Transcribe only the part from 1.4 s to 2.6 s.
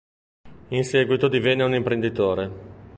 un imprenditore.